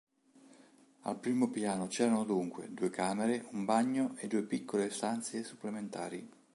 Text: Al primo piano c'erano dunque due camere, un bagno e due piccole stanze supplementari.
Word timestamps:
Al 1.01 1.19
primo 1.19 1.51
piano 1.51 1.85
c'erano 1.85 2.23
dunque 2.25 2.73
due 2.73 2.89
camere, 2.89 3.45
un 3.51 3.65
bagno 3.65 4.15
e 4.17 4.25
due 4.25 4.41
piccole 4.41 4.89
stanze 4.89 5.43
supplementari. 5.43 6.27